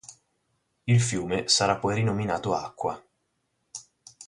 [0.87, 2.99] Il fiume sarà poi rinominato Aqua.